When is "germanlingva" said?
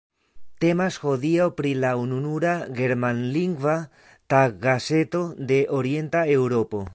2.79-3.77